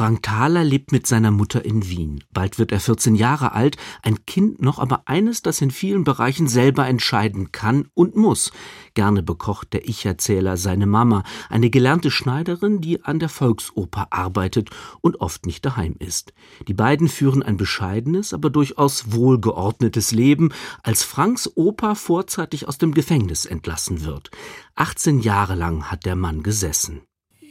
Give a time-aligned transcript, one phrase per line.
[0.00, 2.24] Frank Thaler lebt mit seiner Mutter in Wien.
[2.32, 6.48] Bald wird er 14 Jahre alt, ein Kind noch, aber eines, das in vielen Bereichen
[6.48, 8.50] selber entscheiden kann und muss.
[8.94, 14.70] Gerne bekocht der Ich-Erzähler seine Mama, eine gelernte Schneiderin, die an der Volksoper arbeitet
[15.02, 16.32] und oft nicht daheim ist.
[16.66, 20.50] Die beiden führen ein bescheidenes, aber durchaus wohlgeordnetes Leben,
[20.82, 24.30] als Franks Opa vorzeitig aus dem Gefängnis entlassen wird.
[24.76, 27.02] 18 Jahre lang hat der Mann gesessen.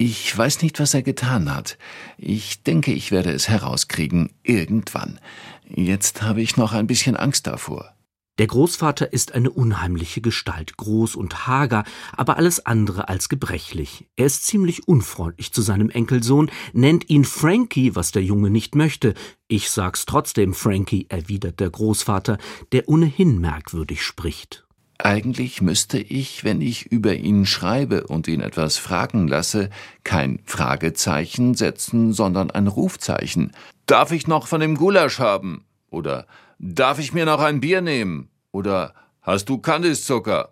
[0.01, 1.77] Ich weiß nicht, was er getan hat.
[2.17, 5.19] Ich denke, ich werde es herauskriegen, irgendwann.
[5.67, 7.93] Jetzt habe ich noch ein bisschen Angst davor.
[8.37, 11.83] Der Großvater ist eine unheimliche Gestalt, groß und hager,
[12.15, 14.07] aber alles andere als gebrechlich.
[14.15, 19.15] Er ist ziemlich unfreundlich zu seinem Enkelsohn, nennt ihn Frankie, was der Junge nicht möchte.
[19.49, 22.37] Ich sag's trotzdem, Frankie, erwidert der Großvater,
[22.71, 24.65] der ohnehin merkwürdig spricht.
[25.01, 29.69] Eigentlich müsste ich, wenn ich über ihn schreibe und ihn etwas fragen lasse,
[30.03, 33.53] kein Fragezeichen setzen, sondern ein Rufzeichen.
[33.85, 35.63] Darf ich noch von dem Gulasch haben?
[35.89, 36.27] Oder
[36.59, 38.27] darf ich mir noch ein Bier nehmen?
[38.51, 40.49] Oder hast du Kandiszucker?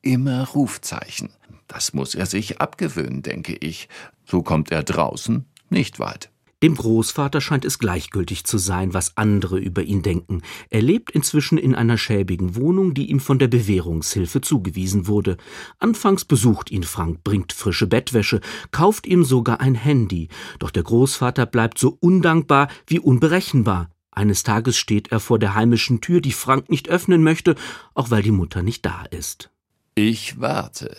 [0.00, 1.28] Immer Rufzeichen.
[1.68, 3.90] Das muss er sich abgewöhnen, denke ich.
[4.24, 6.29] So kommt er draußen nicht weit.
[6.62, 10.42] Dem Großvater scheint es gleichgültig zu sein, was andere über ihn denken.
[10.68, 15.38] Er lebt inzwischen in einer schäbigen Wohnung, die ihm von der Bewährungshilfe zugewiesen wurde.
[15.78, 20.28] Anfangs besucht ihn Frank, bringt frische Bettwäsche, kauft ihm sogar ein Handy.
[20.58, 23.88] Doch der Großvater bleibt so undankbar wie unberechenbar.
[24.10, 27.54] Eines Tages steht er vor der heimischen Tür, die Frank nicht öffnen möchte,
[27.94, 29.50] auch weil die Mutter nicht da ist.
[29.94, 30.94] Ich warte.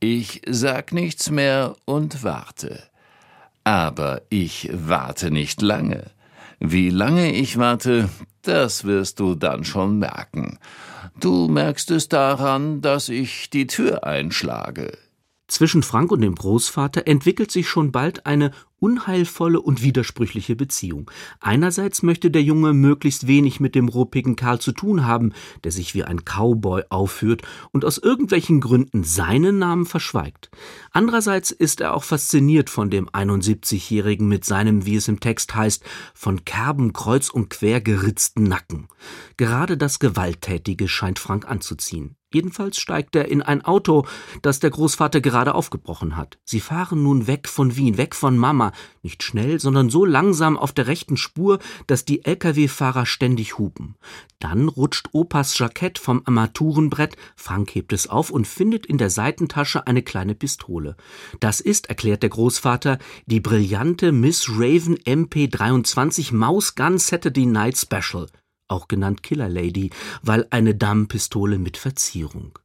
[0.00, 2.82] Ich sag nichts mehr und warte.
[3.68, 6.04] Aber ich warte nicht lange.
[6.58, 8.08] Wie lange ich warte,
[8.40, 10.58] das wirst du dann schon merken.
[11.20, 14.96] Du merkst es daran, dass ich die Tür einschlage.
[15.48, 21.10] Zwischen Frank und dem Großvater entwickelt sich schon bald eine unheilvolle und widersprüchliche Beziehung.
[21.40, 25.32] Einerseits möchte der Junge möglichst wenig mit dem ruppigen Kerl zu tun haben,
[25.64, 30.50] der sich wie ein Cowboy aufführt und aus irgendwelchen Gründen seinen Namen verschweigt.
[30.90, 35.82] Andererseits ist er auch fasziniert von dem 71-Jährigen mit seinem, wie es im Text heißt,
[36.12, 38.86] von Kerben kreuz und quer geritzten Nacken.
[39.38, 42.17] Gerade das Gewalttätige scheint Frank anzuziehen.
[42.30, 44.04] Jedenfalls steigt er in ein Auto,
[44.42, 46.38] das der Großvater gerade aufgebrochen hat.
[46.44, 48.72] Sie fahren nun weg von Wien, weg von Mama,
[49.02, 53.96] nicht schnell, sondern so langsam auf der rechten Spur, dass die Lkw-Fahrer ständig hupen.
[54.40, 59.86] Dann rutscht Opas Jackett vom Armaturenbrett, Frank hebt es auf und findet in der Seitentasche
[59.86, 60.96] eine kleine Pistole.
[61.40, 68.26] Das ist, erklärt der Großvater, die brillante Miss Raven MP23 Mouse Gun Saturday Night Special
[68.68, 69.90] auch genannt Killer Lady,
[70.22, 72.58] weil eine Damenpistole mit Verzierung.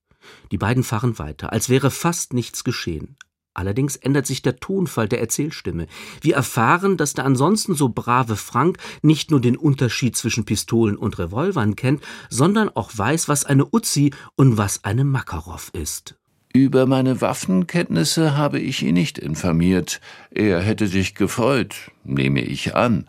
[0.52, 3.18] Die beiden fahren weiter, als wäre fast nichts geschehen.
[3.56, 5.88] Allerdings ändert sich der Tonfall der Erzählstimme.
[6.22, 11.20] Wir erfahren, dass der ansonsten so brave Frank nicht nur den Unterschied zwischen Pistolen und
[11.20, 16.16] Revolvern kennt, sondern auch weiß, was eine Uzi und was eine Makarov ist.
[16.52, 20.02] Über meine Waffenkenntnisse habe ich ihn nicht informiert.
[20.32, 23.08] Er hätte sich gefreut, nehme ich an.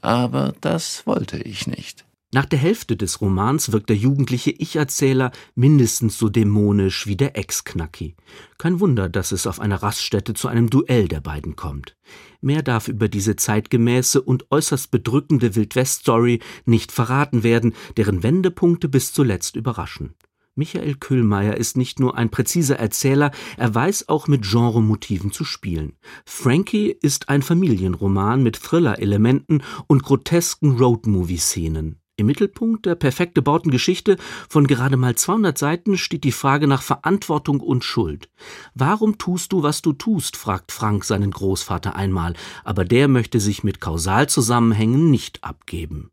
[0.00, 2.04] Aber das wollte ich nicht.
[2.34, 8.16] Nach der Hälfte des Romans wirkt der jugendliche Ich-Erzähler mindestens so dämonisch wie der Ex-Knacki.
[8.58, 11.96] Kein Wunder, dass es auf einer Raststätte zu einem Duell der beiden kommt.
[12.40, 19.12] Mehr darf über diese zeitgemäße und äußerst bedrückende Wildwest-Story nicht verraten werden, deren Wendepunkte bis
[19.12, 20.14] zuletzt überraschen.
[20.56, 25.92] Michael Kühlmeier ist nicht nur ein präziser Erzähler, er weiß auch mit Genremotiven zu spielen.
[26.26, 32.00] Frankie ist ein Familienroman mit Thriller-Elementen und grotesken Roadmovie-Szenen.
[32.16, 36.82] Im Mittelpunkt der perfekt gebauten Geschichte von gerade mal 200 Seiten steht die Frage nach
[36.82, 38.28] Verantwortung und Schuld.
[38.72, 40.36] Warum tust du, was du tust?
[40.36, 46.12] fragt Frank seinen Großvater einmal, aber der möchte sich mit Kausalzusammenhängen nicht abgeben.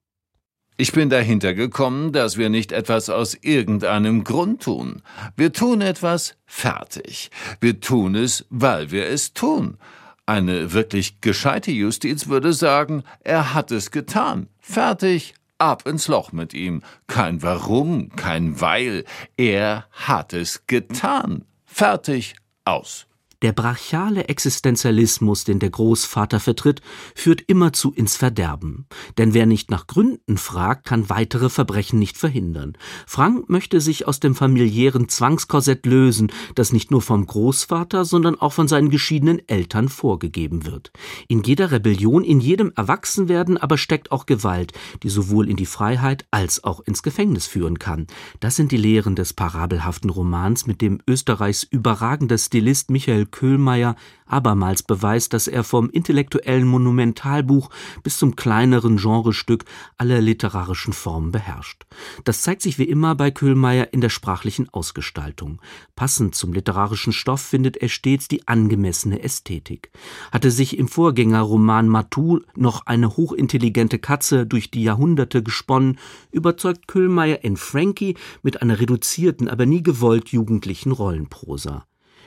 [0.76, 5.04] Ich bin dahinter gekommen, dass wir nicht etwas aus irgendeinem Grund tun.
[5.38, 7.30] Wir tun etwas fertig.
[7.60, 9.78] Wir tun es, weil wir es tun.
[10.26, 14.48] Eine wirklich gescheite Justiz würde sagen, er hat es getan.
[14.60, 16.82] Fertig, ab ins Loch mit ihm.
[17.08, 19.06] Kein Warum, kein Weil.
[19.38, 21.46] Er hat es getan.
[21.66, 22.36] Fertig,
[22.66, 23.08] aus.
[23.42, 26.82] Der brachiale Existenzialismus, den der Großvater vertritt,
[27.16, 28.86] führt immerzu ins Verderben.
[29.18, 32.78] Denn wer nicht nach Gründen fragt, kann weitere Verbrechen nicht verhindern.
[33.08, 38.54] Frank möchte sich aus dem familiären Zwangskorsett lösen, das nicht nur vom Großvater, sondern auch
[38.54, 40.92] von seinen geschiedenen Eltern vorgegeben wird.
[41.28, 46.28] In jeder Rebellion, in jedem Erwachsenwerden aber steckt auch Gewalt, die sowohl in die Freiheit
[46.30, 48.06] als auch ins Gefängnis führen kann.
[48.40, 53.96] Das sind die Lehren des parabelhaften Romans, mit dem Österreichs überragender Stilist Michael Köhlmeier
[54.32, 57.70] abermals beweist, dass er vom intellektuellen Monumentalbuch
[58.04, 59.66] bis zum kleineren Genrestück
[59.98, 61.86] alle literarischen Formen beherrscht.
[62.24, 65.62] Das zeigt sich wie immer bei Köhlmeier in der sprachlichen Ausgestaltung.
[65.96, 69.92] Passend zum literarischen Stoff findet er stets die angemessene Ästhetik.
[70.32, 75.98] Hatte sich im Vorgängerroman Matou noch eine hochintelligente Katze durch die Jahrhunderte gesponnen,
[76.32, 81.86] überzeugt Köhlmeier in Frankie mit einer reduzierten, aber nie gewollt jugendlichen Rollenprosa.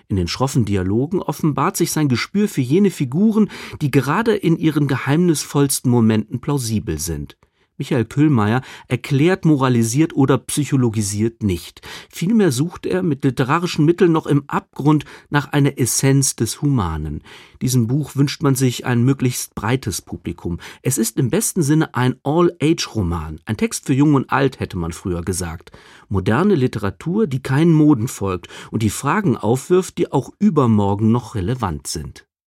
[0.09, 4.87] In den schroffen Dialogen offenbart sich sein Gespür für jene Figuren, die gerade in ihren
[4.89, 7.37] geheimnisvollsten Momenten plausibel sind.
[7.77, 11.81] Michael Köhlmeier erklärt, moralisiert oder psychologisiert nicht.
[12.09, 17.23] Vielmehr sucht er mit literarischen Mitteln noch im Abgrund nach einer Essenz des Humanen.
[17.63, 20.61] Diesem Buch wünscht man sich ein möglichst breites Publikum.
[20.83, 24.93] Es ist im besten Sinne ein All-Age-Roman, ein Text für Jung und Alt, hätte man
[24.93, 25.73] früher gesagt.
[26.09, 31.89] Moderne Literatur, die keinen Moden folgt und die Fragen aufwirft, die auch übermorgen noch relevant
[31.89, 32.25] sind.